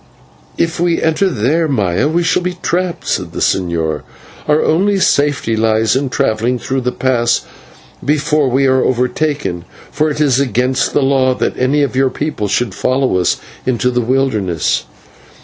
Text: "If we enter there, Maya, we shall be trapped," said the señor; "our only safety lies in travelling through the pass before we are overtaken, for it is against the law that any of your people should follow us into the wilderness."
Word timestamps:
"If 0.57 0.79
we 0.79 0.99
enter 0.99 1.29
there, 1.29 1.67
Maya, 1.67 2.07
we 2.07 2.23
shall 2.23 2.41
be 2.41 2.55
trapped," 2.63 3.07
said 3.07 3.33
the 3.33 3.39
señor; 3.39 4.01
"our 4.47 4.63
only 4.63 4.97
safety 4.99 5.55
lies 5.55 5.95
in 5.95 6.09
travelling 6.09 6.57
through 6.57 6.81
the 6.81 6.91
pass 6.91 7.41
before 8.03 8.49
we 8.49 8.65
are 8.65 8.83
overtaken, 8.83 9.63
for 9.91 10.09
it 10.09 10.19
is 10.19 10.39
against 10.39 10.93
the 10.93 11.03
law 11.03 11.35
that 11.35 11.53
any 11.55 11.83
of 11.83 11.95
your 11.95 12.09
people 12.09 12.47
should 12.47 12.73
follow 12.73 13.17
us 13.17 13.37
into 13.63 13.91
the 13.91 14.01
wilderness." 14.01 14.85